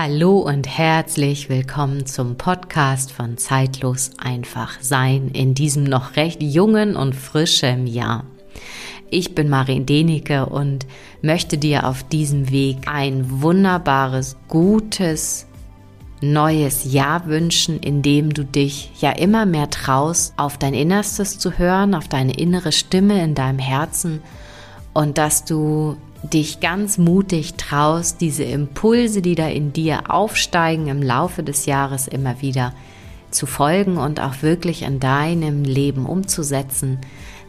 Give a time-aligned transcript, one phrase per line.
[0.00, 6.94] Hallo und herzlich willkommen zum Podcast von Zeitlos einfach sein in diesem noch recht jungen
[6.94, 8.22] und frischen Jahr.
[9.10, 10.86] Ich bin Marin Denike und
[11.20, 15.48] möchte dir auf diesem Weg ein wunderbares, gutes,
[16.20, 21.58] neues Jahr wünschen, in dem du dich ja immer mehr traust, auf dein Innerstes zu
[21.58, 24.22] hören, auf deine innere Stimme in deinem Herzen
[24.94, 31.02] und dass du dich ganz mutig traust, diese Impulse, die da in dir aufsteigen im
[31.02, 32.74] Laufe des Jahres immer wieder
[33.30, 36.98] zu folgen und auch wirklich in deinem Leben umzusetzen,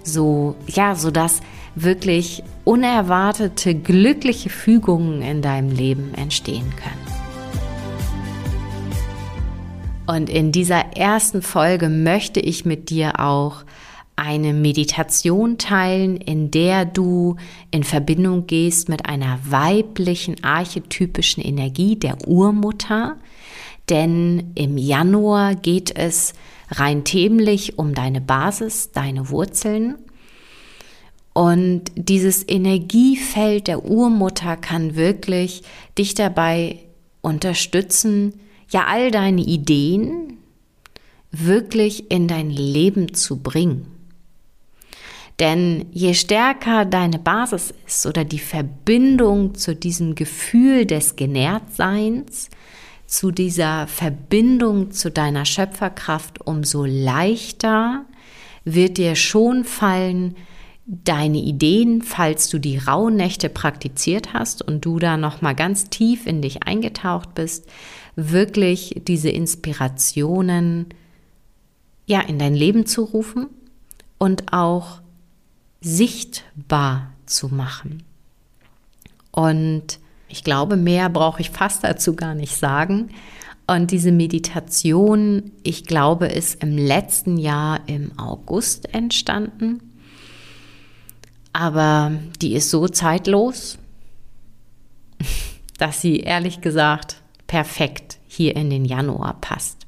[0.04, 1.42] so ja, so dass
[1.76, 7.20] wirklich unerwartete glückliche Fügungen in deinem Leben entstehen können.
[10.06, 13.64] Und in dieser ersten Folge möchte ich mit dir auch
[14.20, 17.38] eine Meditation teilen, in der du
[17.72, 23.18] in Verbindung gehst mit einer weiblichen archetypischen Energie der Urmutter.
[23.90, 26.34] Denn im Januar geht es
[26.70, 29.96] rein themlich um deine Basis, deine Wurzeln.
[31.34, 35.64] Und dieses Energiefeld der Urmutter kann wirklich
[35.98, 36.80] dich dabei
[37.22, 38.34] unterstützen,
[38.70, 40.38] ja all deine Ideen
[41.32, 43.99] wirklich in dein Leben zu bringen.
[45.40, 52.50] Denn je stärker deine Basis ist oder die Verbindung zu diesem Gefühl des Genährtseins,
[53.08, 58.06] zu dieser Verbindung zu deiner Schöpferkraft, umso leichter
[58.66, 60.36] wird dir schon fallen,
[60.86, 66.26] deine Ideen, falls du die Rauhnächte praktiziert hast und du da noch mal ganz tief
[66.26, 67.70] in dich eingetaucht bist,
[68.16, 70.88] wirklich diese Inspirationen
[72.08, 73.48] ja in dein Leben zu rufen
[74.18, 75.02] und auch
[75.82, 78.04] sichtbar zu machen.
[79.32, 83.10] Und ich glaube, mehr brauche ich fast dazu gar nicht sagen.
[83.68, 89.80] Und diese Meditation, ich glaube, ist im letzten Jahr im August entstanden.
[91.54, 93.78] Aber die ist so zeitlos,
[95.78, 99.79] dass sie ehrlich gesagt perfekt hier in den Januar passt.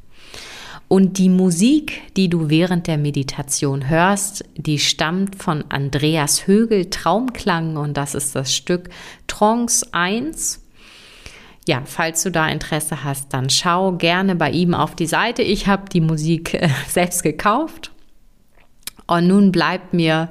[0.91, 7.78] Und die Musik, die du während der Meditation hörst, die stammt von Andreas Högel Traumklang
[7.78, 8.90] und das ist das Stück
[9.25, 10.62] Trance 1.
[11.66, 15.44] Ja, falls du da Interesse hast, dann schau gerne bei ihm auf die Seite.
[15.44, 17.94] Ich habe die Musik äh, selbst gekauft.
[19.07, 20.30] Und nun bleibt mir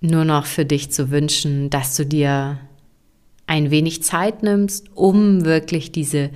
[0.00, 2.58] nur noch für dich zu wünschen, dass du dir
[3.46, 6.30] ein wenig Zeit nimmst, um wirklich diese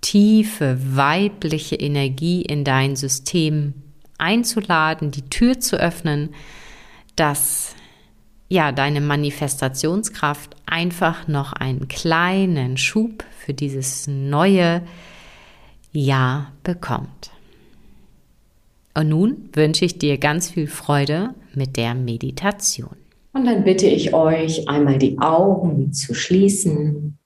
[0.00, 3.74] tiefe weibliche Energie in dein System
[4.18, 6.30] einzuladen, die Tür zu öffnen,
[7.16, 7.74] dass
[8.48, 14.82] ja deine Manifestationskraft einfach noch einen kleinen Schub für dieses neue
[15.92, 17.30] Jahr bekommt.
[18.94, 22.96] Und nun wünsche ich dir ganz viel Freude mit der Meditation.
[23.32, 27.19] Und dann bitte ich euch einmal die Augen zu schließen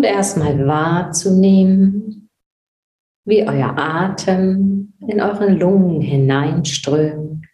[0.00, 2.30] und erstmal wahrzunehmen,
[3.26, 7.44] wie euer Atem in euren Lungen hineinströmt.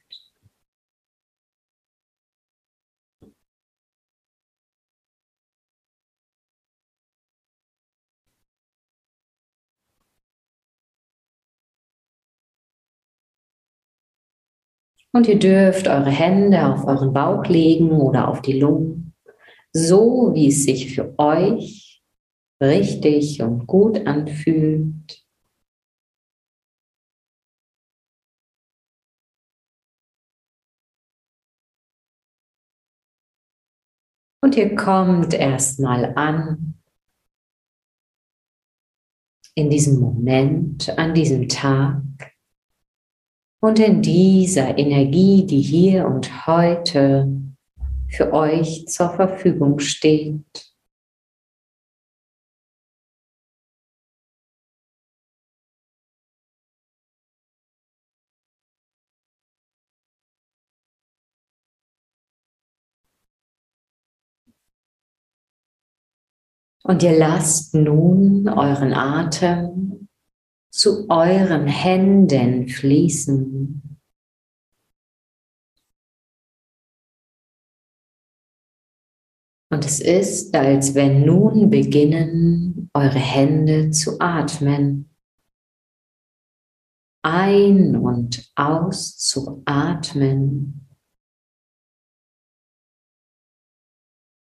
[15.12, 19.14] Und ihr dürft eure Hände auf euren Bauch legen oder auf die Lungen,
[19.72, 21.95] so wie es sich für euch
[22.60, 25.24] richtig und gut anfühlt.
[34.42, 36.74] Und ihr kommt erstmal an
[39.56, 42.02] in diesem Moment, an diesem Tag
[43.60, 47.28] und in dieser Energie, die hier und heute
[48.08, 50.75] für euch zur Verfügung steht.
[66.86, 70.08] Und ihr lasst nun euren Atem
[70.70, 73.98] zu euren Händen fließen.
[79.68, 85.10] Und es ist, als wenn nun beginnen, eure Hände zu atmen.
[87.22, 90.85] Ein und aus zu atmen.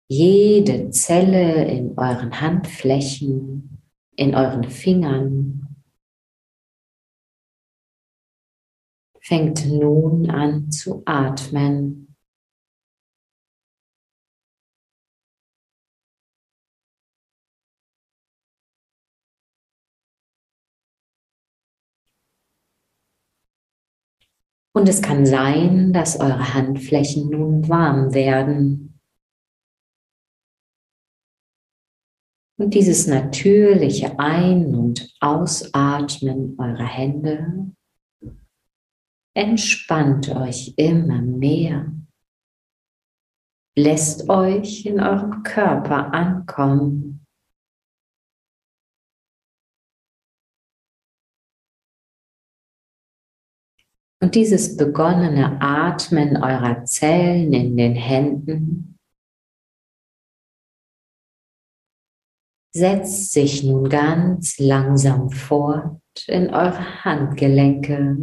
[0.09, 3.83] Jede Zelle in euren Handflächen,
[4.17, 5.77] in euren Fingern
[9.21, 12.17] fängt nun an zu atmen.
[24.73, 28.88] Und es kann sein, dass eure Handflächen nun warm werden.
[32.59, 37.73] Und dieses natürliche Ein- und Ausatmen eurer Hände
[39.33, 41.93] entspannt euch immer mehr.
[43.77, 47.25] Lässt euch in eurem Körper ankommen.
[54.21, 58.98] Und dieses begonnene Atmen eurer Zellen in den Händen
[62.79, 68.17] setzt sich nun ganz langsam fort in eure Handgelenke.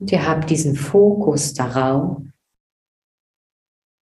[0.00, 2.22] Und ihr habt diesen Fokus darauf,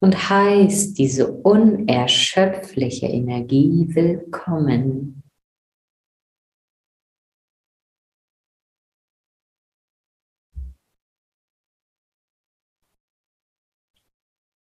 [0.03, 5.26] und heißt diese unerschöpfliche Energie willkommen.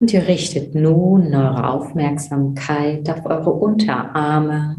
[0.05, 4.77] Und ihr richtet nun eure Aufmerksamkeit auf eure Unterarme.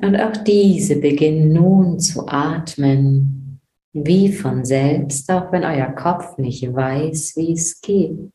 [0.00, 3.60] Und auch diese beginnen nun zu atmen
[3.92, 8.32] wie von selbst, auch wenn euer Kopf nicht weiß, wie es geht.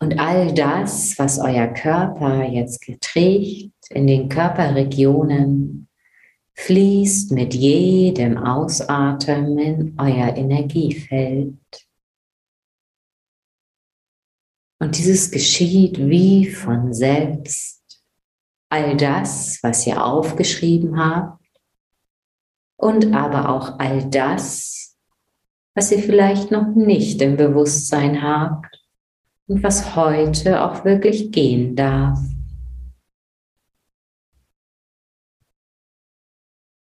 [0.00, 5.86] Und all das, was euer Körper jetzt geträgt in den Körperregionen,
[6.54, 11.58] fließt mit jedem Ausatmen in euer Energiefeld.
[14.78, 17.80] Und dieses geschieht wie von selbst.
[18.68, 21.42] All das, was ihr aufgeschrieben habt,
[22.82, 24.96] und aber auch all das,
[25.74, 28.82] was ihr vielleicht noch nicht im Bewusstsein habt
[29.46, 32.18] und was heute auch wirklich gehen darf.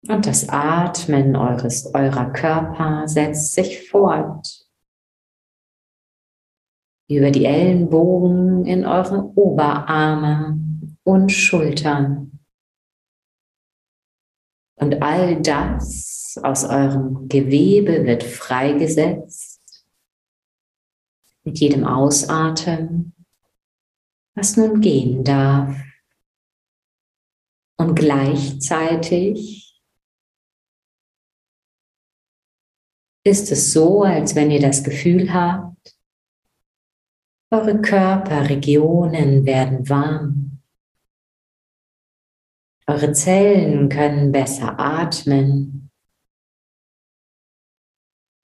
[0.08, 4.66] Und das Atmen eures, eurer Körper setzt sich fort
[7.08, 10.58] über die Ellenbogen in eure Oberarme
[11.04, 12.40] und Schultern.
[14.74, 19.86] Und all das aus eurem Gewebe wird freigesetzt
[21.44, 23.14] mit jedem Ausatmen,
[24.34, 25.76] was nun gehen darf.
[27.76, 29.71] Und gleichzeitig
[33.24, 35.96] ist es so, als wenn ihr das Gefühl habt,
[37.50, 40.62] eure Körperregionen werden warm.
[42.86, 45.90] Eure Zellen können besser atmen.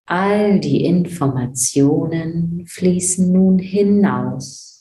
[0.06, 4.77] All die Informationen fließen nun hinaus.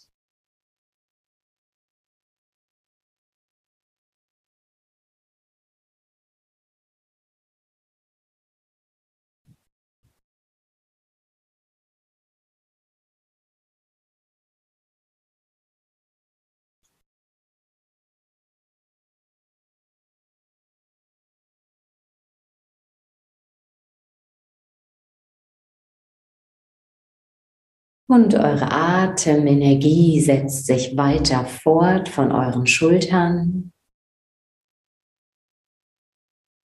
[28.08, 33.72] Und eure Atemenergie setzt sich weiter fort von euren Schultern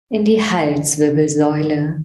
[0.08, 2.04] in die Halswirbelsäule,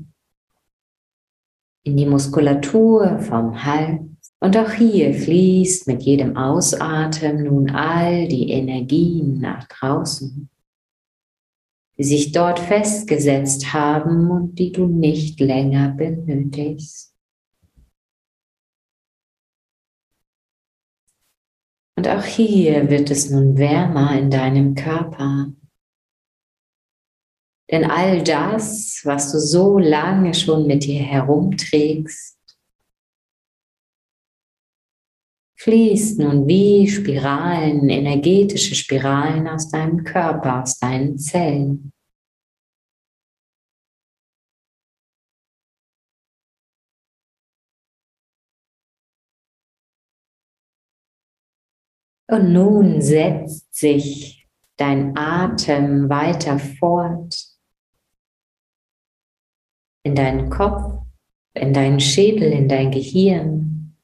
[1.84, 4.00] in die Muskulatur vom Hals.
[4.39, 10.50] Und auch hier fließt mit jedem Ausatmen nun all die Energien nach draußen,
[11.98, 17.16] die sich dort festgesetzt haben und die du nicht länger benötigst.
[21.98, 25.51] Und auch hier wird es nun wärmer in deinem Körper.
[27.72, 32.38] Denn all das, was du so lange schon mit dir herumträgst,
[35.56, 41.92] fließt nun wie Spiralen, energetische Spiralen aus deinem Körper, aus deinen Zellen.
[52.29, 57.36] Und nun setzt sich dein Atem weiter fort
[60.03, 61.05] in deinen Kopf,
[61.53, 63.98] in deinen Schädel, in dein Gehirn,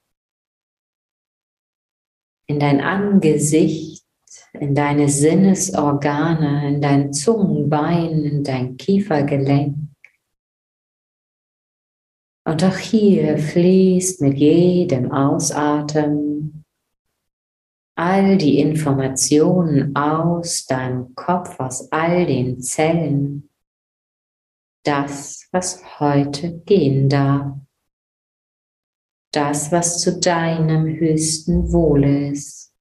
[2.47, 4.05] in dein Angesicht,
[4.53, 9.77] in deine Sinnesorgane, in dein Zungenbein, in dein Kiefergelenk.
[12.45, 16.62] Und auch hier fließt mit jedem Ausatmen
[17.95, 23.49] all die Informationen aus deinem Kopf, aus all den Zellen,
[24.83, 27.55] das, was heute gehen darf,
[29.31, 32.73] das, was zu deinem höchsten Wohle ist.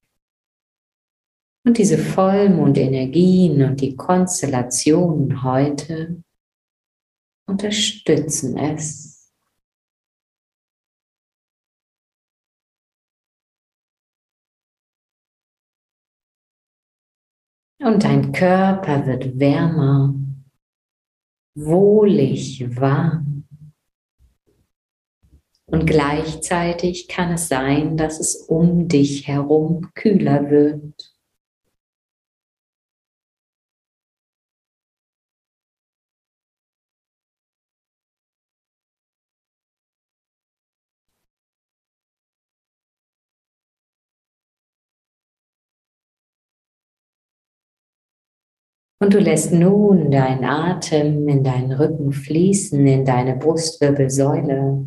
[1.64, 6.24] Und diese Vollmondenergien und die Konstellationen heute
[7.46, 9.11] unterstützen es.
[17.84, 20.14] Und dein Körper wird wärmer,
[21.56, 23.44] wohlig warm.
[25.66, 31.11] Und gleichzeitig kann es sein, dass es um dich herum kühler wird.
[49.02, 54.86] Und du lässt nun deinen Atem in deinen Rücken fließen, in deine Brustwirbelsäule,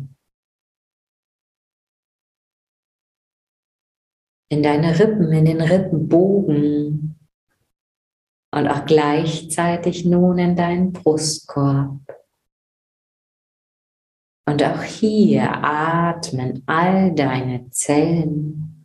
[4.48, 7.18] in deine Rippen, in den Rippenbogen.
[8.54, 12.00] Und auch gleichzeitig nun in deinen Brustkorb.
[14.48, 18.75] Und auch hier atmen all deine Zellen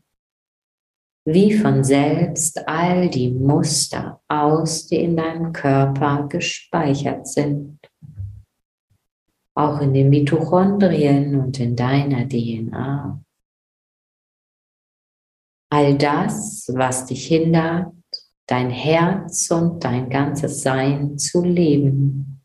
[1.26, 7.80] wie von selbst all die Muster aus, die in deinem Körper gespeichert sind.
[9.54, 13.22] Auch in den Mitochondrien und in deiner DNA.
[15.70, 17.94] All das, was dich hindert,
[18.48, 22.42] dein Herz und dein ganzes Sein zu leben.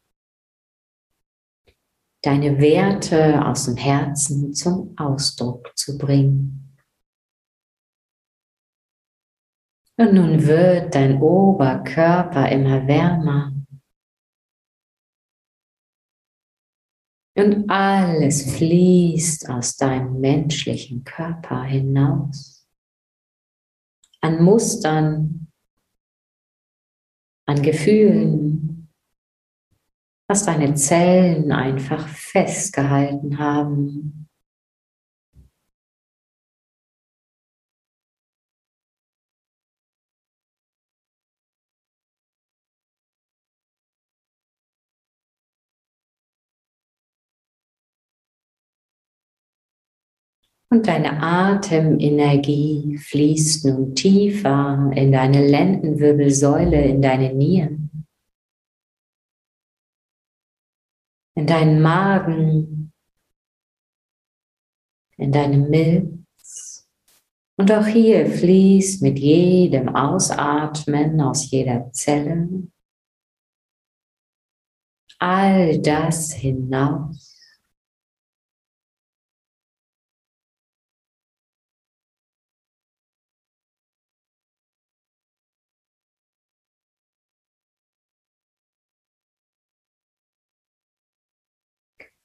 [2.23, 6.66] Deine Werte aus dem Herzen zum Ausdruck zu bringen.
[9.99, 13.53] Und nun wird dein Oberkörper immer wärmer.
[17.37, 22.67] Und alles fließt aus deinem menschlichen Körper hinaus.
[24.23, 25.53] An Mustern,
[27.47, 28.89] an Gefühlen,
[30.29, 34.26] was deine Zellen einfach festgehalten haben.
[50.69, 58.07] Und deine Atemenergie fließt nun tiefer in deine Lendenwirbelsäule, in deine Nieren,
[61.37, 62.93] in deinen Magen,
[65.17, 66.89] in deine Milz.
[67.57, 72.49] Und auch hier fließt mit jedem Ausatmen aus jeder Zelle
[75.19, 77.26] all das hinaus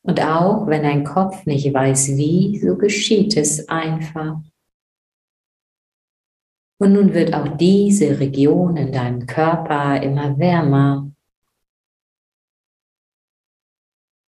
[0.03, 4.39] Und auch wenn dein Kopf nicht weiß wie, so geschieht es einfach.
[6.79, 11.11] Und nun wird auch diese Region in deinem Körper immer wärmer.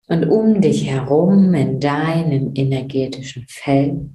[0.07, 4.09] Und um dich herum in deinem energetischen Feld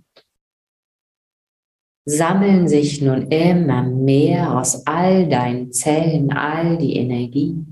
[2.05, 7.64] sammeln sich nun immer mehr aus all deinen Zellen all die Energie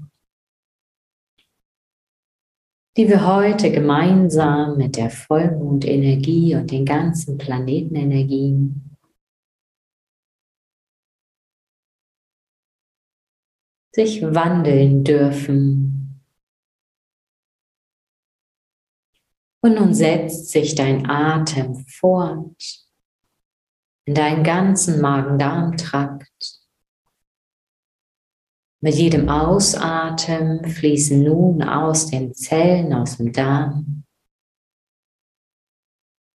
[2.96, 8.96] die wir heute gemeinsam mit der Vollmondenergie und den ganzen Planetenenergien
[13.92, 16.22] sich wandeln dürfen.
[19.62, 22.86] Und nun setzt sich dein Atem fort
[24.06, 26.55] in deinen ganzen Magen-Darm-Trakt
[28.80, 34.04] mit jedem Ausatmen fließen nun aus den Zellen, aus dem Darm,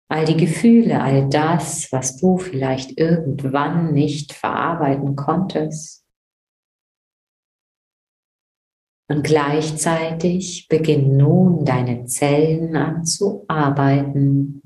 [0.09, 6.07] all die Gefühle, all das, was du vielleicht irgendwann nicht verarbeiten konntest,
[9.09, 14.63] Und gleichzeitig beginnen nun deine Zellen an zu arbeiten.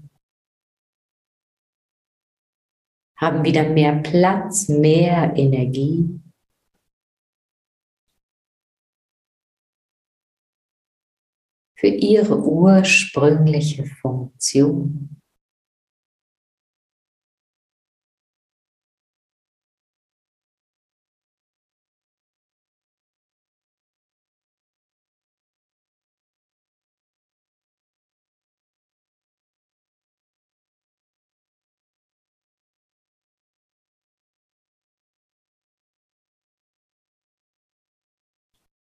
[3.18, 6.19] Haben wieder mehr Platz, mehr Energie.
[11.80, 15.19] Für ihre ursprüngliche Funktion.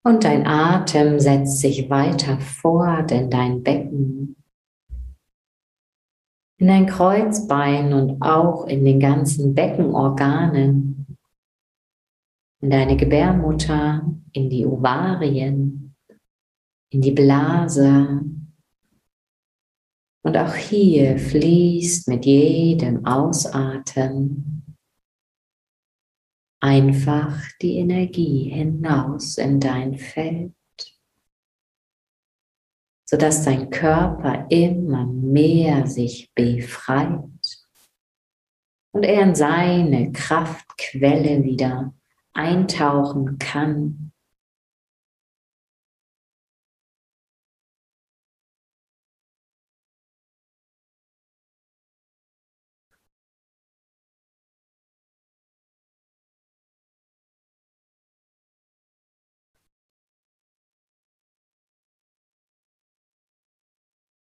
[0.10, 4.36] Und dein Atem setzt sich weiter fort in dein Becken,
[6.58, 11.16] in dein Kreuzbein und auch in den ganzen Beckenorganen,
[12.60, 15.96] in deine Gebärmutter, in die Ovarien,
[16.90, 18.22] in die Blase.
[20.24, 24.59] Und auch hier fließt mit jedem Ausatmen
[26.60, 30.54] einfach die Energie hinaus in dein Feld,
[33.06, 37.24] sodass dein Körper immer mehr sich befreit
[38.92, 41.94] und er in seine Kraftquelle wieder
[42.34, 44.09] eintauchen kann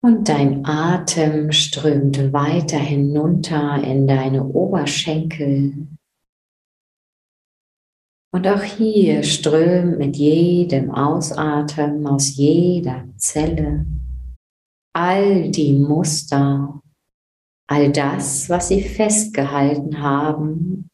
[0.01, 5.89] Und dein Atem strömt weiter hinunter in deine Oberschenkel.
[8.33, 13.87] Und auch hier strömt mit jedem Ausatmen aus jeder Zelle
[14.99, 16.83] all die Muster,
[17.69, 20.88] all das, was sie festgehalten haben,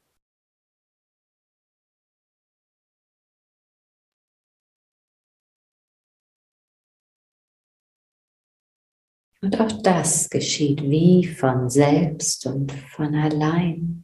[9.44, 14.02] Und auch das geschieht wie von selbst und von allein.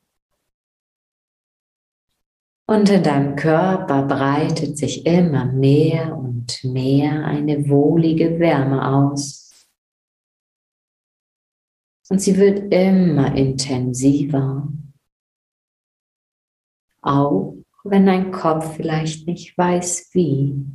[2.66, 9.66] Und in deinem Körper breitet sich immer mehr und mehr eine wohlige Wärme aus.
[12.11, 14.70] Und sie wird immer intensiver.
[17.00, 20.66] Auch wenn dein Kopf vielleicht nicht weiß wie.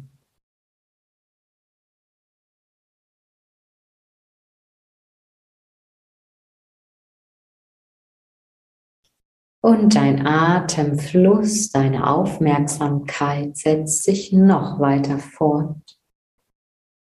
[9.65, 15.99] Und dein Atemfluss, deine Aufmerksamkeit setzt sich noch weiter fort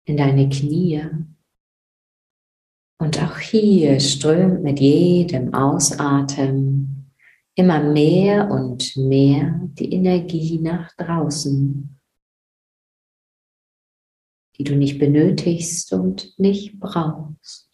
[0.04, 1.02] in deine Knie.
[2.98, 7.10] Und auch hier strömt mit jedem Ausatmen
[7.54, 11.98] immer mehr und mehr die Energie nach draußen,
[14.58, 17.71] die du nicht benötigst und nicht brauchst.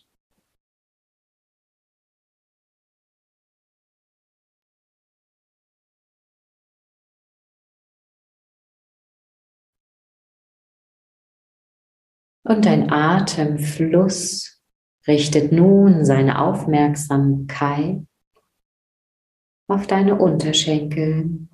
[12.48, 14.62] Und dein Atemfluss
[15.06, 18.00] richtet nun seine Aufmerksamkeit
[19.66, 21.46] auf deine Unterschenkel.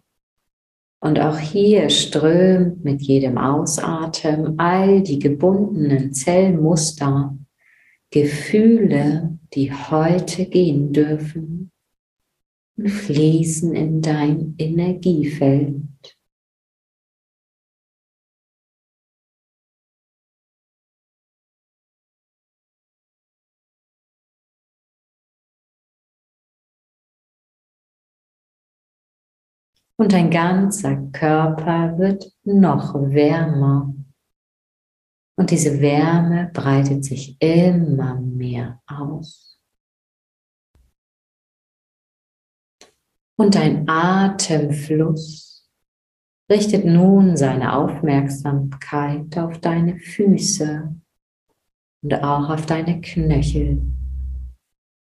[1.00, 7.37] Und auch hier strömt mit jedem Ausatmen all die gebundenen Zellmuster,
[8.11, 11.72] Gefühle, die heute gehen dürfen,
[12.76, 15.84] und fließen in dein Energiefeld.
[29.96, 33.94] Und dein ganzer Körper wird noch wärmer.
[35.37, 39.59] Und diese Wärme breitet sich immer mehr aus.
[43.37, 45.68] Und dein Atemfluss
[46.50, 50.94] richtet nun seine Aufmerksamkeit auf deine Füße
[52.02, 53.83] und auch auf deine Knöchel.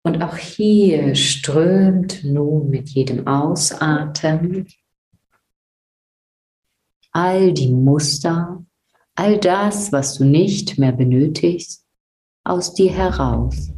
[0.06, 4.68] Und auch hier strömt nun mit jedem Ausatmen
[7.10, 8.64] all die Muster,
[9.16, 11.84] all das, was du nicht mehr benötigst,
[12.44, 13.72] aus dir heraus.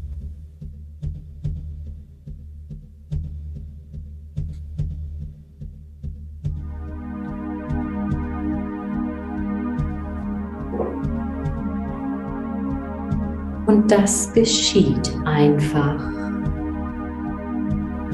[13.66, 16.17] Und das geschieht einfach.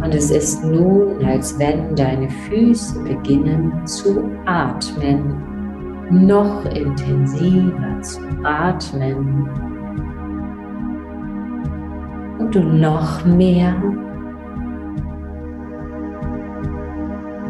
[0.05, 5.43] Und es ist nun, als wenn deine Füße beginnen zu atmen,
[6.11, 9.49] noch intensiver zu atmen.
[12.39, 13.75] Und du noch mehr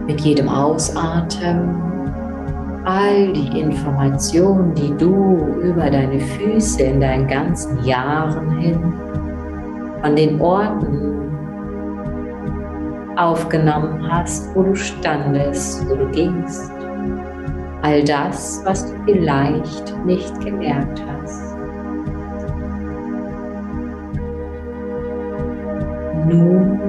[0.06, 1.82] mit jedem Ausatmen
[2.84, 8.92] all die Informationen, die du über deine Füße in deinen ganzen Jahren hin
[10.00, 11.13] von den Orten
[13.16, 16.72] aufgenommen hast, wo du standest, wo du gingst.
[17.82, 21.56] All das, was du vielleicht nicht gemerkt hast.
[26.26, 26.80] Nun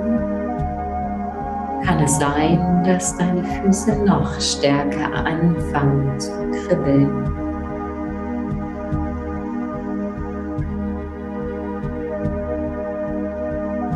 [1.85, 7.35] kann es sein, dass deine Füße noch stärker anfangen zu kribbeln.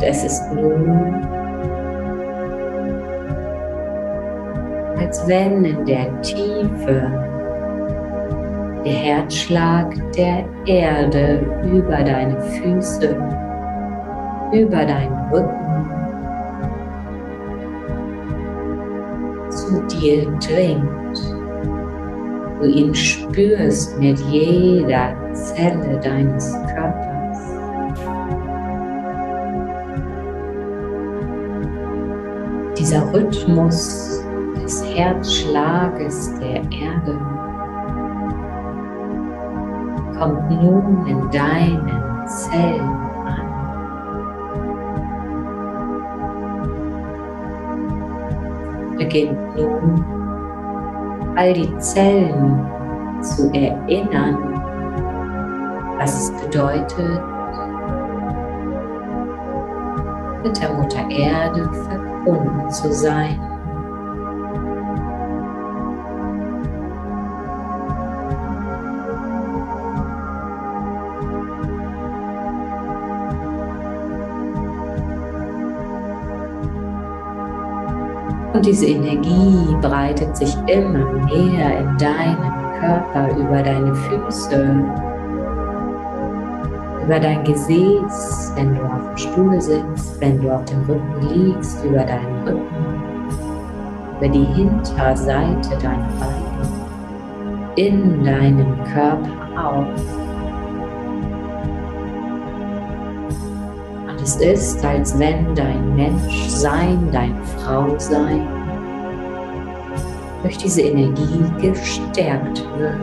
[0.02, 1.29] Es ist nun,
[5.10, 7.10] als wenn in der Tiefe
[8.84, 13.16] der Herzschlag der Erde über deine Füße,
[14.52, 15.90] über deinen Rücken
[19.50, 21.18] zu dir dringt.
[22.60, 27.40] Du ihn spürst mit jeder Zelle deines Körpers.
[32.78, 34.09] Dieser Rhythmus
[35.00, 37.18] Herzschlages der Erde
[40.18, 43.00] kommt nun in deinen Zellen
[48.98, 50.04] beginnt nun
[51.36, 52.66] all die Zellen
[53.22, 54.36] zu erinnern,
[55.96, 57.22] was es bedeutet,
[60.42, 63.49] mit der Mutter Erde verbunden zu sein.
[78.60, 84.84] Und diese Energie breitet sich immer mehr in deinem Körper über deine Füße,
[87.02, 91.82] über dein Gesäß, wenn du auf dem Stuhl sitzt, wenn du auf dem Rücken liegst,
[91.86, 92.60] über deinen Rücken,
[94.18, 96.68] über die Hinterseite deiner Beine,
[97.76, 100.19] in deinem Körper auf.
[104.30, 108.46] Es ist, als wenn dein Menschsein, dein Frausein
[110.40, 112.94] durch diese Energie gestärkt wird.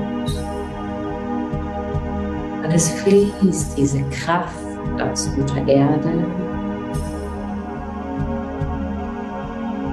[2.63, 4.55] Und es fließt diese Kraft
[5.01, 6.25] aus Mutter Erde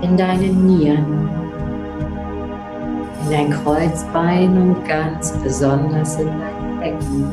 [0.03, 1.29] in deine Nieren,
[3.25, 7.27] in dein Kreuzbein und ganz besonders in dein Becken,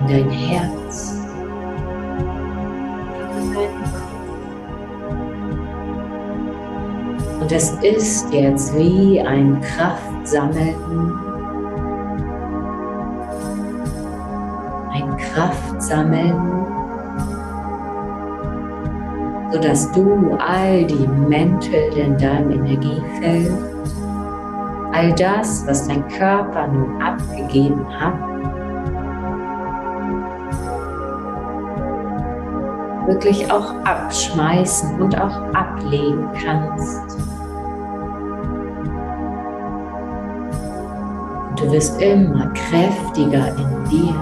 [0.00, 1.21] in dein Herz.
[7.54, 10.74] Es ist jetzt wie ein Kraftsammeln,
[14.90, 16.66] ein Kraftsammeln,
[19.50, 23.52] sodass du all die Mäntel in deinem Energiefeld,
[24.94, 28.14] all das, was dein Körper nun abgegeben hat,
[33.06, 37.31] wirklich auch abschmeißen und auch ablegen kannst.
[41.62, 44.14] Du wirst immer kräftiger in dir.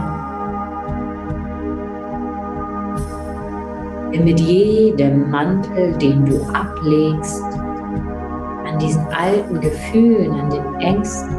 [4.13, 7.43] Denn mit jedem Mantel, den du ablegst,
[8.67, 11.35] an diesen alten Gefühlen, an den Ängsten,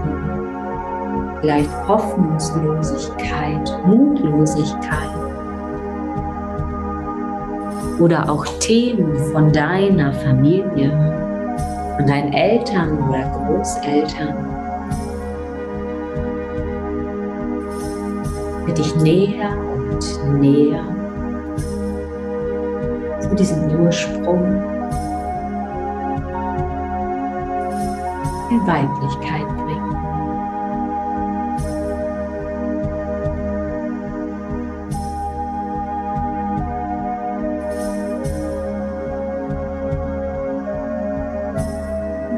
[1.39, 5.09] vielleicht Hoffnungslosigkeit, Mutlosigkeit
[7.99, 10.89] oder auch Themen von deiner Familie,
[11.95, 14.60] von deinen Eltern oder Großeltern,
[18.71, 19.57] für dich näher
[19.91, 20.83] und näher.
[23.19, 24.43] Zu diesem Ursprung.
[28.49, 29.97] Der Weiblichkeit bringen.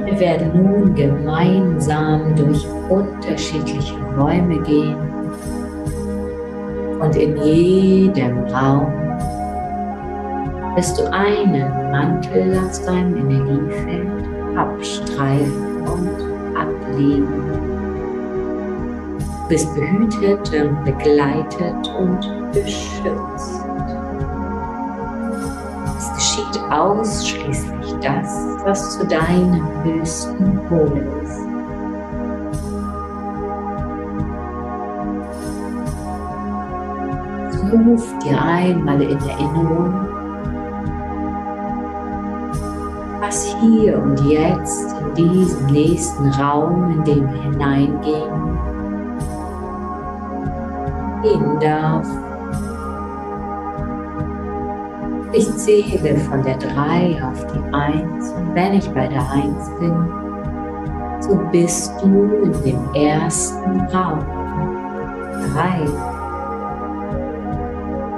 [0.06, 5.13] Wir werden nun gemeinsam durch unterschiedliche Räume gehen
[7.04, 8.88] Und in jedem Raum
[10.74, 14.08] wirst du einen Mantel aus deinem Energiefeld
[14.56, 17.28] abstreifen und ablegen.
[19.20, 23.66] Du bist behütet und begleitet und beschützt.
[25.98, 31.23] Es geschieht ausschließlich das, was zu deinem höchsten Wohle
[37.74, 39.96] Ruf dir einmal in Erinnerung,
[43.20, 48.60] was hier und jetzt in diesen nächsten Raum, in dem wir hineingehen,
[51.24, 52.08] gehen darf.
[55.32, 59.96] Ich zähle von der 3 auf die 1 und wenn ich bei der 1 bin,
[61.22, 64.20] so bist du in dem ersten Raum.
[65.56, 66.13] 3.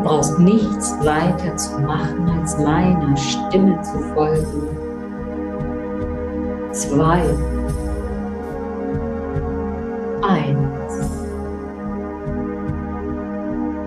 [0.05, 4.77] Brauchst nichts weiter zu machen, als meiner Stimme zu folgen.
[6.71, 7.21] 2.
[10.21, 10.57] 1.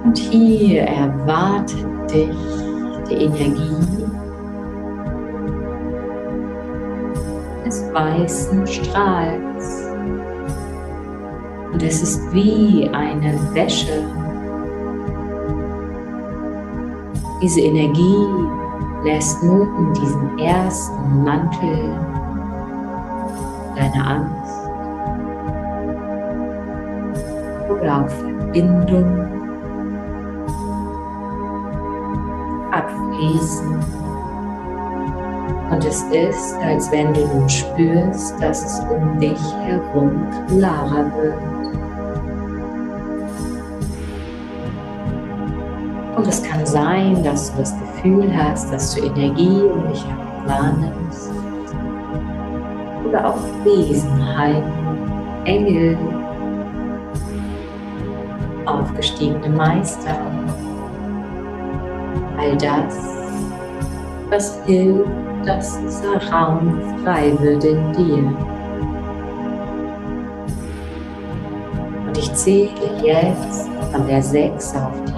[0.04, 2.36] Und hier erwartet dich
[3.08, 4.06] die Energie
[7.64, 9.88] des weißen Strahls.
[11.72, 14.17] Und es ist wie eine Wäsche.
[17.40, 18.26] Diese Energie
[19.04, 21.96] lässt nun in diesen ersten Mantel
[23.76, 24.38] deine Angst
[27.70, 29.06] oder auch Verbindung
[32.72, 33.84] abfließen.
[35.70, 41.57] Und es ist, als wenn du nun spürst, dass es um dich herum klarer wird.
[46.18, 50.46] Und es kann sein, dass du das Gefühl hast, dass du Energie um dich herum
[50.46, 51.30] wahrnimmst.
[53.08, 54.64] Oder auch Wesenheiten,
[55.44, 55.96] Engel,
[58.66, 60.16] aufgestiegene Meister
[62.36, 62.96] all das,
[64.28, 65.08] was hilft,
[65.44, 68.36] dass dieser Raum frei wird in dir.
[72.06, 72.70] Und ich zähle
[73.04, 75.17] jetzt von der 6 auf die 1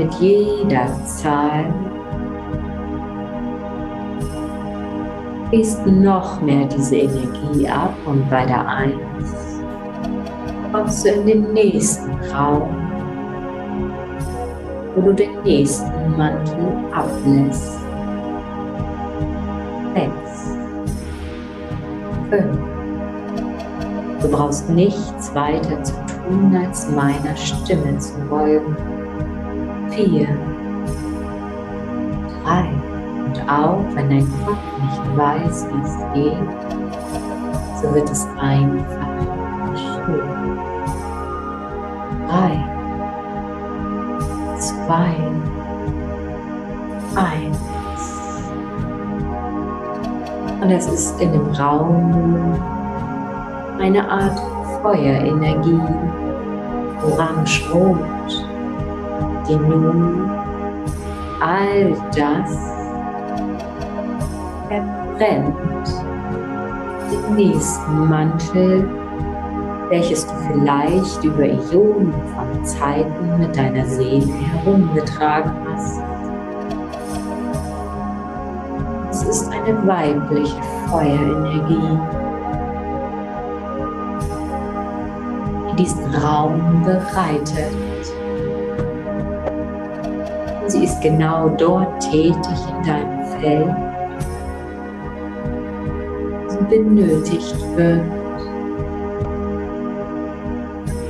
[0.00, 1.66] mit jeder Zahl
[5.50, 8.94] fließt noch mehr diese Energie ab und bei der 1
[10.72, 12.68] kommst du in den nächsten Raum
[14.96, 17.78] wo du den nächsten Mantel ablässt.
[19.94, 20.56] Sechs.
[22.28, 22.58] Fünf.
[24.20, 28.76] Du brauchst nichts weiter zu tun, als meiner Stimme zu folgen.
[30.04, 30.28] Vier.
[32.42, 32.70] Drei.
[33.26, 40.58] Und auch wenn dein Kopf nicht weiß, wie es geht, so wird es einfach schön.
[42.28, 42.70] Drei
[44.60, 45.14] zwei,
[47.16, 47.58] eins.
[50.60, 52.60] Und es ist in dem Raum
[53.80, 54.38] eine Art
[54.82, 55.80] Feuerenergie,
[57.02, 58.49] orange-rot,
[59.50, 60.30] die nun
[61.40, 62.56] all das
[64.68, 65.56] verbrennt,
[67.10, 68.88] den nächsten Mantel
[69.90, 76.00] welches du vielleicht über Ionen von Zeiten mit deiner Seele herumgetragen hast.
[79.10, 81.98] Es ist eine weibliche Feuerenergie,
[85.72, 87.89] die diesen Raum bereitet.
[91.02, 93.74] Genau dort tätig in deinem Feld,
[96.48, 98.02] sie benötigt wird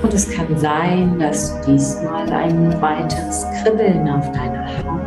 [0.02, 5.00] und es kann sein, dass du diesmal ein weiteres Kribbeln auf deiner Haut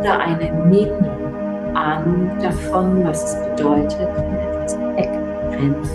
[0.00, 5.88] oder eine Mini-Ahnung davon, was es bedeutet, wenn etwas wegbrennt.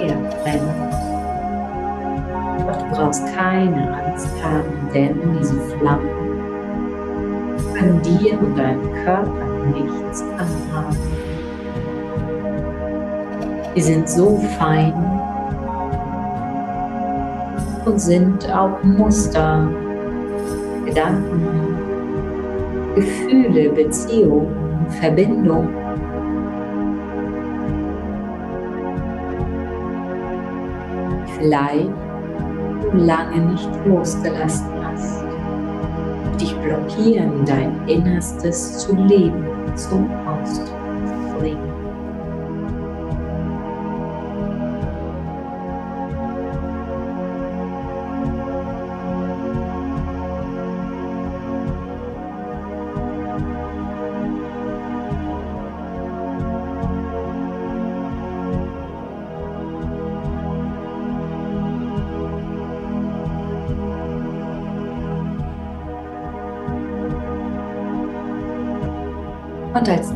[0.00, 0.88] Er brennt.
[2.66, 4.07] Doch du brauchst keine Angst
[4.42, 6.08] haben, denn diese Flammen
[7.74, 10.96] können dir und deinem Körper nichts anhaben.
[13.74, 14.94] Die sind so fein
[17.84, 19.68] und sind auch Muster,
[20.84, 21.76] Gedanken,
[22.94, 25.78] Gefühle, Beziehungen, Verbindungen.
[31.38, 32.07] vielleicht
[32.94, 35.22] lange nicht losgelassen hast,
[36.40, 40.08] dich blockieren, dein Innerstes zu leben, zu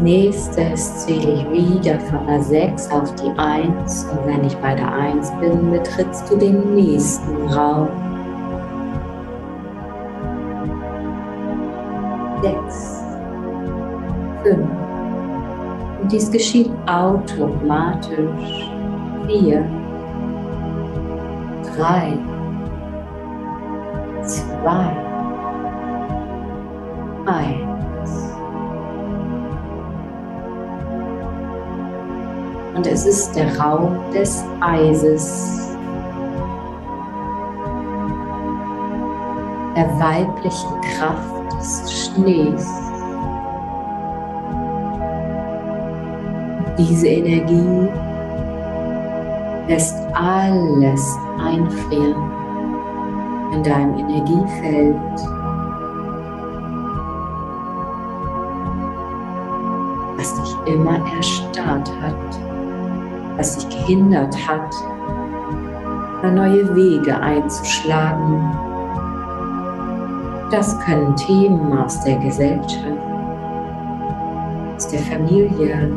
[0.02, 4.04] nächstes zähle ich wieder von der 6 auf die 1.
[4.04, 7.88] Und wenn ich bei der 1 bin, betrittst du den nächsten Raum.
[12.42, 13.04] 6,
[14.42, 14.58] 5.
[16.02, 18.70] Und dies geschieht automatisch.
[19.26, 19.64] 4,
[21.76, 22.18] 3,
[24.24, 25.01] 2,
[32.92, 35.74] es ist der Raum des Eises,
[39.74, 42.68] der weiblichen Kraft des Schnees.
[46.76, 47.88] Diese Energie
[49.68, 52.30] lässt alles einfrieren
[53.54, 54.96] in deinem Energiefeld.
[60.14, 62.31] was dich immer erstarrt hat
[63.36, 64.72] was dich gehindert hat,
[66.30, 68.56] neue Wege einzuschlagen.
[70.50, 72.86] Das können Themen aus der Gesellschaft,
[74.76, 75.90] aus der Familie,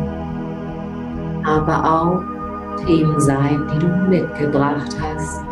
[1.45, 5.43] aber auch Themen sein, die du mitgebracht hast.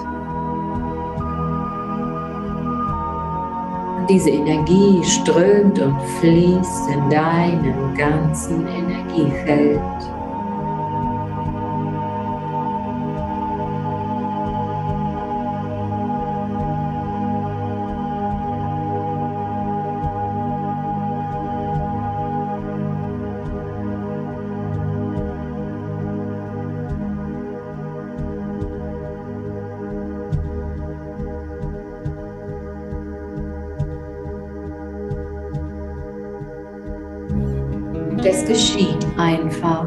[3.98, 10.13] Und diese Energie strömt und fließt in deinem ganzen Energiefeld.
[38.24, 39.86] Und es geschieht einfach.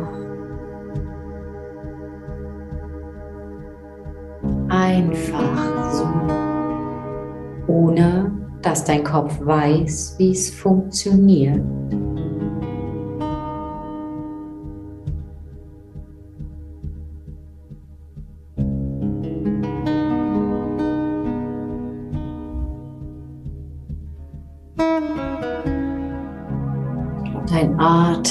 [4.68, 6.07] Einfach so.
[7.66, 11.64] Ohne dass dein Kopf weiß, wie es funktioniert.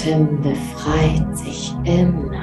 [0.06, 2.35] Atem befreit sich immer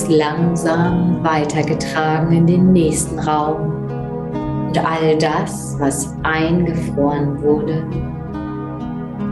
[0.00, 3.72] wirst langsam weitergetragen in den nächsten Raum.
[4.68, 7.84] Und all das, was eingefroren wurde,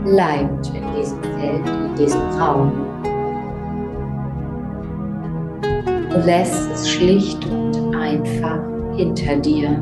[0.03, 2.71] bleibt in diesem Feld, in diesem Raum.
[6.11, 8.59] Du lässt es schlicht und einfach
[8.95, 9.81] hinter dir,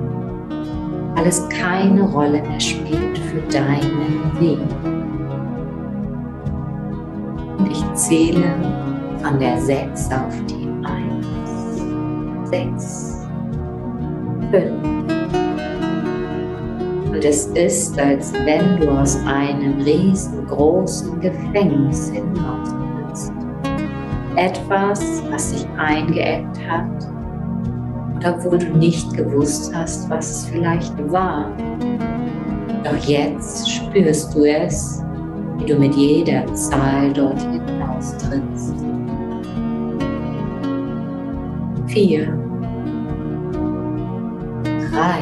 [1.15, 4.59] weil es keine Rolle mehr spielt für deinen Weg.
[7.57, 8.53] Und ich zähle
[9.23, 10.56] von der 6 auf die
[12.49, 12.49] 1.
[12.49, 13.27] 6,
[14.51, 14.71] 5.
[17.09, 23.31] Und es ist, als wenn du aus einem riesengroßen Gefängnis hinaus.
[24.35, 27.07] Etwas, was sich eingeengt hat
[28.15, 31.51] oder wo du nicht gewusst hast, was es vielleicht war.
[32.83, 35.03] Doch jetzt spürst du es,
[35.57, 38.46] wie du mit jeder Zahl dort hinaustrittst.
[41.97, 42.27] Vier,
[44.91, 45.19] drei,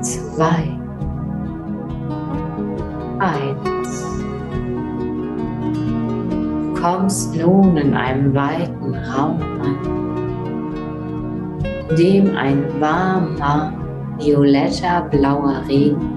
[0.00, 0.78] zwei,
[3.18, 4.06] eins.
[5.74, 9.76] Du kommst nun in einem weiten Raum an,
[11.90, 13.74] in dem ein warmer,
[14.18, 16.10] violetter, blauer Regen,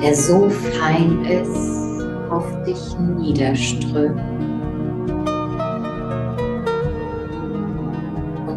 [0.00, 4.47] der so fein ist, auf dich niederströmt.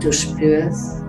[0.02, 1.04] Du spürst,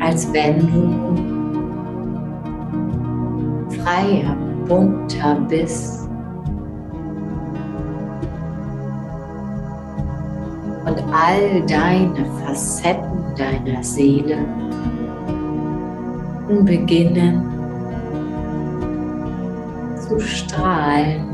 [0.00, 1.18] als wenn du
[3.76, 4.34] freier,
[4.66, 6.08] bunter bist.
[10.86, 14.38] Und all deine Facetten deiner Seele
[16.64, 17.42] beginnen
[20.00, 21.27] zu strahlen.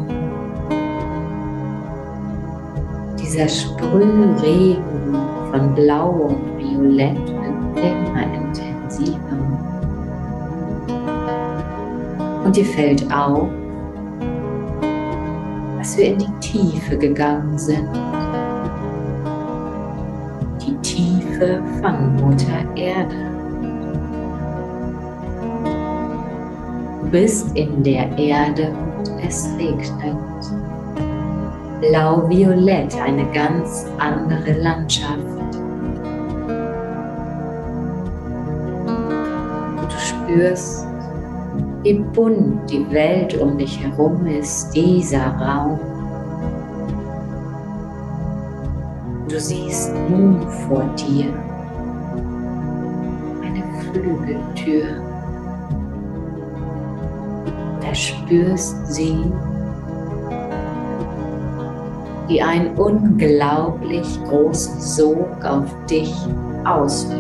[3.35, 5.13] Dieser Sprühregen
[5.51, 9.19] von Blau und Violett wird immer intensiver.
[12.45, 13.49] Und dir fällt auf,
[15.79, 17.89] dass wir in die Tiefe gegangen sind.
[20.65, 23.17] Die Tiefe von Mutter Erde.
[27.03, 30.34] Du bist in der Erde und es regnet.
[31.89, 35.19] Blau-violett, eine ganz andere Landschaft.
[39.83, 40.87] Du spürst,
[41.83, 45.79] wie bunt die Welt um dich herum ist, dieser Raum.
[49.29, 51.27] Du siehst nun vor dir
[53.43, 54.87] eine Flügeltür.
[57.83, 59.19] Da spürst sie,
[62.29, 66.15] die einen unglaublich großen Sog auf dich
[66.65, 67.15] ausübt.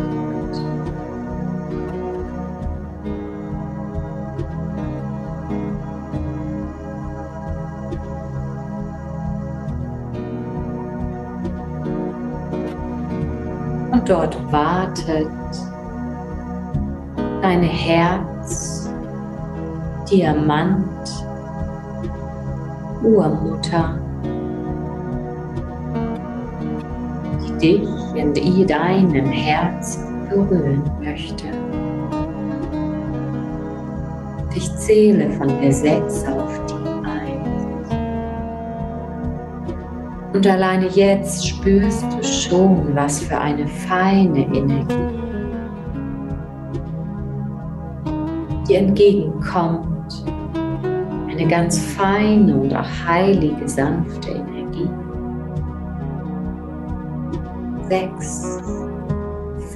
[13.92, 15.28] Und dort wartet
[17.40, 18.90] deine Herz,
[20.10, 21.26] Diamant,
[23.02, 24.03] Urmutter.
[27.64, 29.98] Dich in deinem Herz
[30.28, 31.46] berühren möchte.
[34.54, 37.94] Ich zähle von der 6 auf die 1.
[40.34, 44.94] Und alleine jetzt spürst du schon, was für eine feine Energie
[48.68, 50.24] dir entgegenkommt.
[51.30, 54.53] Eine ganz feine und auch heilige, sanfte Energie.
[57.88, 58.62] Sechs,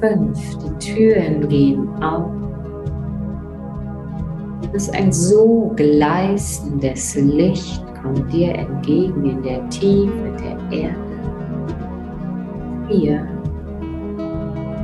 [0.00, 2.30] fünf, die Türen gehen auf.
[4.72, 10.96] Ist ein so gleißendes Licht kommt dir entgegen in der Tiefe der Erde.
[12.88, 13.26] Vier.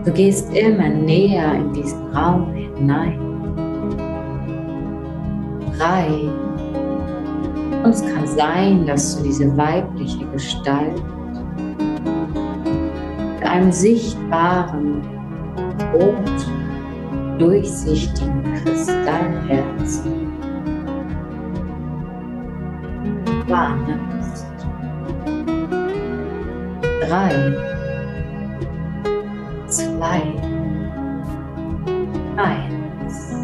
[0.04, 3.18] Du gehst immer näher in diesen Raum hinein.
[5.78, 6.28] Drei.
[7.82, 11.02] Und es kann sein, dass du diese weibliche Gestalt
[13.54, 15.00] einem sichtbaren,
[15.92, 20.32] rot durchsichtigen Kristallherzen
[23.46, 24.46] wahrnimmst.
[27.06, 27.54] Drei,
[29.68, 30.22] zwei,
[32.36, 33.34] eins.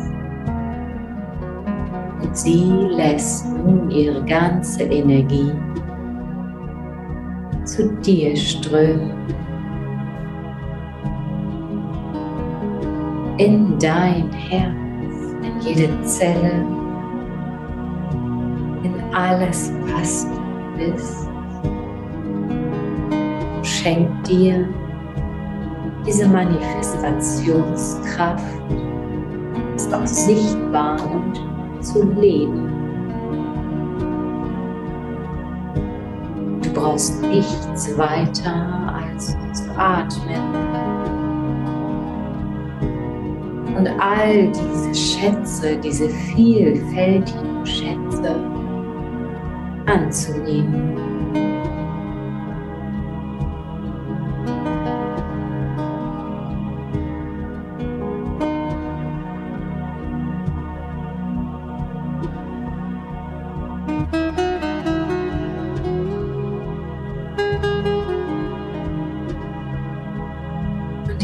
[2.20, 5.52] Und sie lässt nun ihre ganze Energie
[7.64, 9.12] zu dir strömen.
[13.40, 14.74] In dein Herz,
[15.42, 16.66] in jede Zelle,
[18.82, 20.38] in alles, was du
[20.76, 21.26] bist.
[23.62, 24.68] Schenk dir
[26.06, 28.44] diese Manifestationskraft,
[29.74, 31.40] ist auch sichtbar und
[31.82, 32.68] zu leben.
[36.60, 40.49] Du brauchst nichts weiter als zu atmen
[43.80, 48.36] und all diese Schätze, diese vielfältigen Schätze
[49.86, 50.99] anzunehmen.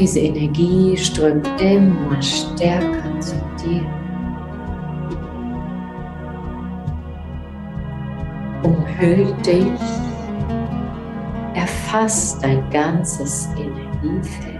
[0.07, 3.85] Diese Energie strömt immer stärker zu dir.
[8.63, 9.67] Umhüllt dich,
[11.55, 14.56] erfasst dein ganzes Energiefeld.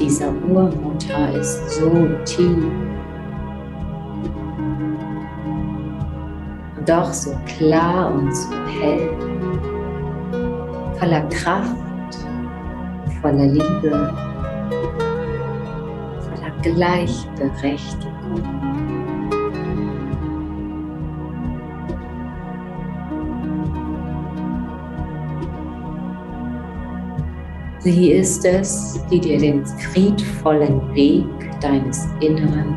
[0.00, 2.64] Dieser Urmutter ist so tief
[6.76, 8.48] und doch so klar und so
[8.80, 9.10] hell,
[10.98, 11.76] voller Kraft,
[13.20, 14.16] voller Liebe,
[16.20, 18.59] voller Gleichberechtigung.
[27.80, 31.24] Sie ist es, die dir den friedvollen Weg
[31.62, 32.76] deines Inneren,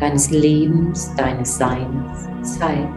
[0.00, 2.92] deines Lebens, deines Seins zeigt.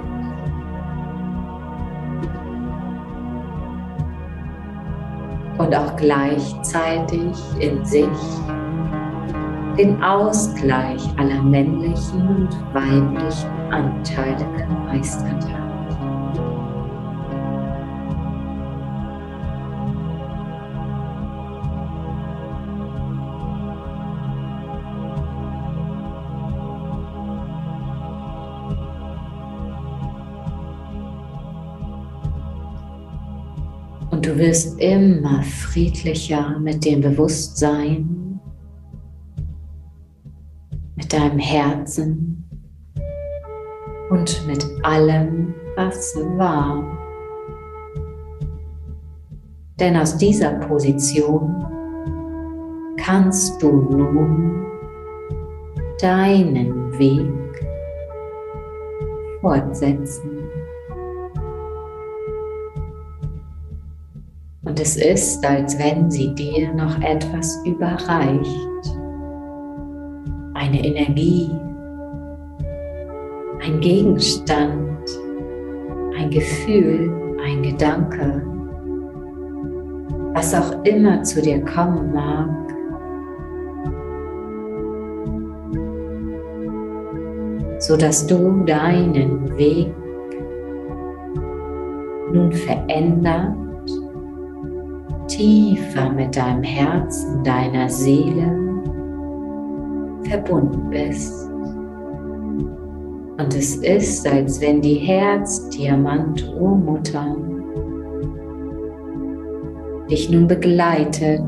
[5.60, 8.08] Und auch gleichzeitig in sich
[9.78, 15.59] den Ausgleich aller männlichen und weiblichen Anteile gemeistert hat.
[34.30, 38.40] Du wirst immer friedlicher mit dem Bewusstsein,
[40.96, 42.46] mit deinem Herzen
[44.12, 46.84] und mit allem, was war.
[49.80, 51.66] Denn aus dieser Position
[52.98, 54.64] kannst du nun
[56.00, 57.66] deinen Weg
[59.42, 60.39] fortsetzen.
[64.82, 68.96] Es ist, als wenn sie dir noch etwas überreicht.
[70.54, 71.52] Eine Energie,
[73.62, 75.02] ein Gegenstand,
[76.18, 77.12] ein Gefühl,
[77.46, 78.42] ein Gedanke,
[80.34, 82.50] was auch immer zu dir kommen mag.
[87.82, 89.88] so dass du deinen Weg
[92.34, 93.69] nun verändert
[95.30, 98.52] tiefer mit deinem Herzen, deiner Seele
[100.24, 101.48] verbunden bist.
[103.38, 107.38] Und es ist, als wenn die Herzdiamant-Urmutter
[110.10, 111.42] dich nun begleitet.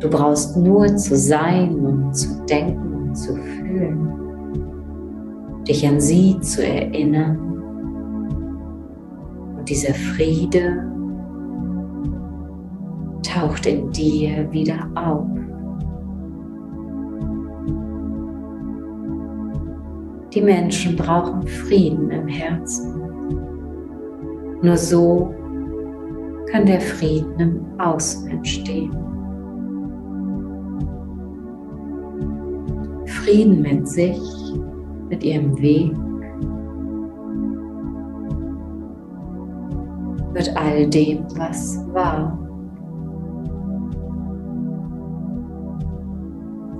[0.00, 4.10] Du brauchst nur zu sein und zu denken und zu fühlen,
[5.68, 7.38] dich an sie zu erinnern.
[9.56, 10.93] Und dieser Friede
[13.34, 15.26] taucht in dir wieder auf.
[20.32, 23.00] Die Menschen brauchen Frieden im Herzen.
[24.62, 25.34] Nur so
[26.50, 28.92] kann der Frieden im Außen entstehen.
[33.06, 34.20] Frieden mit sich,
[35.08, 35.92] mit ihrem Weg,
[40.32, 42.43] mit all dem, was war.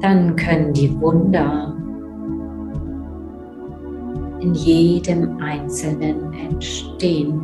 [0.04, 1.74] Dann können die Wunder
[4.38, 7.40] in jedem Einzelnen entstehen.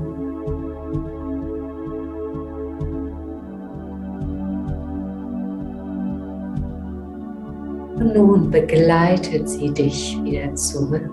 [7.96, 11.11] Und nun begleitet sie dich wieder zurück.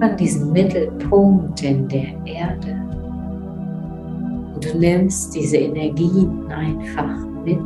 [0.00, 2.83] An diesem Mittelpunkt in der Erde
[4.64, 7.60] du nimmst diese Energien einfach mit.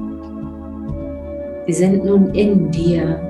[1.67, 3.21] Sie sind nun in dir.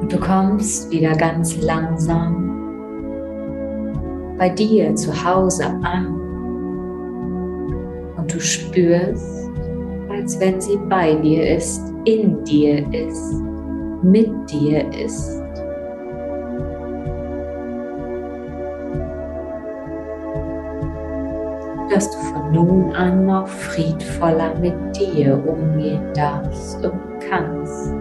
[0.00, 2.48] Und du kommst wieder ganz langsam
[4.38, 6.06] bei dir zu Hause an
[8.16, 9.37] und du spürst,
[10.28, 13.32] als wenn sie bei dir ist, in dir ist,
[14.02, 15.42] mit dir ist.
[21.90, 27.00] dass du von nun an noch friedvoller mit dir umgehen darfst und
[27.30, 27.97] kannst.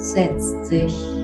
[0.00, 1.20] Setzt sich.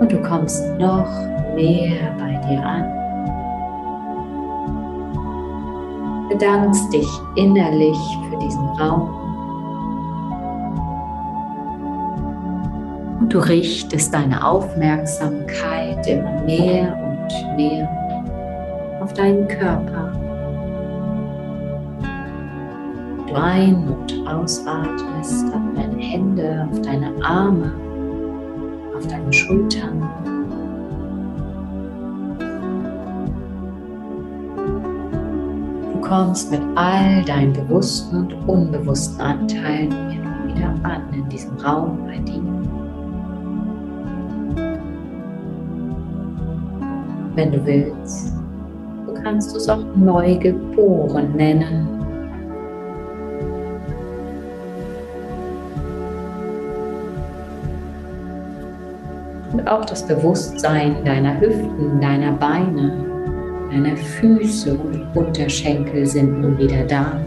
[0.00, 1.06] und du kommst noch
[1.54, 2.99] mehr bei dir an.
[6.30, 7.98] Bedankst dich innerlich
[8.30, 9.10] für diesen Raum.
[13.20, 20.12] Und du richtest deine Aufmerksamkeit immer mehr und mehr auf deinen Körper.
[23.26, 27.72] Du ein- und ausatmest auf deine Hände, auf deine Arme
[29.00, 30.08] auf deinen Schultern.
[36.10, 39.90] Kommst mit all deinen bewussten und unbewussten Anteilen
[40.44, 42.42] wieder an in diesem Raum bei dir.
[47.36, 48.34] Wenn du willst,
[49.06, 51.86] du kannst es auch Neugeboren nennen
[59.52, 63.09] und auch das Bewusstsein deiner Hüften, deiner Beine,
[63.70, 67.20] deiner Füße und Unterschenkel sind nun wieder da.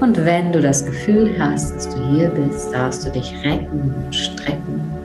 [0.00, 4.14] Und wenn du das Gefühl hast, dass du hier bist, darfst du dich recken und
[4.14, 4.95] strecken.